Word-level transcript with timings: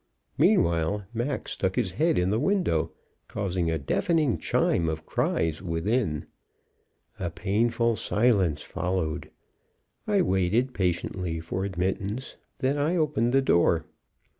Meanwhile, 0.35 1.03
Mac 1.13 1.47
stuck 1.47 1.75
his 1.75 1.91
head 1.91 2.17
in 2.17 2.31
the 2.31 2.39
window, 2.39 2.91
causing 3.27 3.69
a 3.69 3.77
deafening 3.77 4.39
chime 4.39 4.89
of 4.89 5.05
cries 5.05 5.61
within. 5.61 6.25
A 7.19 7.29
painful 7.29 7.95
silence 7.95 8.63
followed. 8.63 9.29
I 10.07 10.23
waited 10.23 10.73
patiently 10.73 11.39
for 11.39 11.65
admittance; 11.65 12.37
then 12.57 12.79
I 12.79 12.95
opened 12.95 13.31
the 13.31 13.43
door. 13.43 13.85